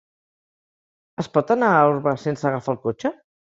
Es 1.25 1.29
pot 1.37 1.53
anar 1.57 1.71
a 1.75 1.85
Orba 1.93 2.17
sense 2.25 2.51
agafar 2.53 2.77
el 2.79 2.83
cotxe? 2.89 3.15